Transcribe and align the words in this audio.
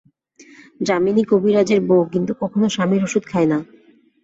যামিনী 0.81 1.23
কবিরাজের 1.31 1.79
বৌ 1.87 2.01
কিন্তু 2.13 2.31
কখনো 2.41 2.65
স্বামীর 2.69 3.01
ওষুধ 3.03 3.23
খায় 3.27 3.47
না। 3.47 3.57